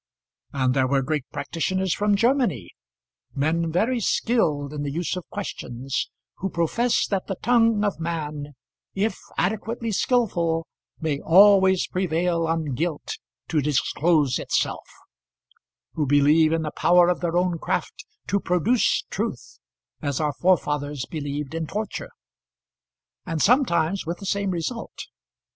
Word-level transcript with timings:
And 0.51 0.73
there 0.73 0.87
were 0.87 1.03
great 1.03 1.25
practitioners 1.31 1.93
from 1.93 2.15
Germany, 2.15 2.71
men 3.35 3.71
very 3.71 3.99
skilled 3.99 4.73
in 4.73 4.81
the 4.81 4.89
use 4.89 5.15
of 5.15 5.29
questions, 5.29 6.09
who 6.37 6.49
profess 6.49 7.05
that 7.05 7.27
the 7.27 7.35
tongue 7.43 7.83
of 7.83 7.99
man, 7.99 8.55
if 8.95 9.15
adequately 9.37 9.91
skilful, 9.91 10.65
may 10.99 11.19
always 11.19 11.85
prevail 11.85 12.47
on 12.47 12.73
guilt 12.73 13.19
to 13.49 13.61
disclose 13.61 14.39
itself; 14.39 14.89
who 15.93 16.07
believe 16.07 16.51
in 16.51 16.63
the 16.63 16.71
power 16.71 17.07
of 17.07 17.19
their 17.19 17.37
own 17.37 17.59
craft 17.59 18.03
to 18.25 18.39
produce 18.39 19.03
truth, 19.11 19.59
as 20.01 20.19
our 20.19 20.33
forefathers 20.33 21.05
believed 21.05 21.53
in 21.53 21.67
torture; 21.67 22.09
and 23.23 23.39
sometimes 23.39 24.07
with 24.07 24.17
the 24.17 24.25
same 24.25 24.49
result. 24.49 25.05